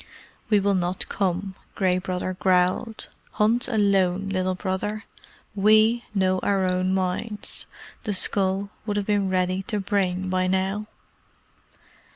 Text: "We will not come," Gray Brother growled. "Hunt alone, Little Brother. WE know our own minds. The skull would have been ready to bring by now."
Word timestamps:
"We 0.49 0.59
will 0.59 0.73
not 0.73 1.07
come," 1.09 1.53
Gray 1.75 1.99
Brother 1.99 2.35
growled. 2.39 3.07
"Hunt 3.33 3.67
alone, 3.67 4.29
Little 4.29 4.55
Brother. 4.55 5.03
WE 5.53 6.03
know 6.15 6.39
our 6.39 6.65
own 6.65 6.91
minds. 6.91 7.67
The 8.05 8.13
skull 8.15 8.71
would 8.87 8.97
have 8.97 9.05
been 9.05 9.29
ready 9.29 9.61
to 9.61 9.79
bring 9.79 10.27
by 10.27 10.47
now." 10.47 10.87